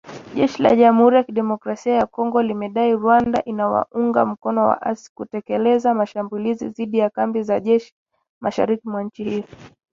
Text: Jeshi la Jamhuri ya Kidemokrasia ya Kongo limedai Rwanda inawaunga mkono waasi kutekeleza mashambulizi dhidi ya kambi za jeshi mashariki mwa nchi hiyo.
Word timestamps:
Jeshi 0.35 0.61
la 0.63 0.71
Jamhuri 0.77 1.15
ya 1.15 1.23
Kidemokrasia 1.27 1.93
ya 1.99 2.05
Kongo 2.05 2.41
limedai 2.43 2.93
Rwanda 2.95 3.43
inawaunga 3.45 4.25
mkono 4.25 4.67
waasi 4.67 5.11
kutekeleza 5.15 5.93
mashambulizi 5.93 6.69
dhidi 6.69 6.97
ya 6.97 7.09
kambi 7.09 7.43
za 7.43 7.59
jeshi 7.59 7.93
mashariki 8.41 8.89
mwa 8.89 9.03
nchi 9.03 9.23
hiyo. 9.23 9.43